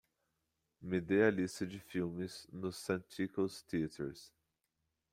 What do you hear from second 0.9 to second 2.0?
dê a lista de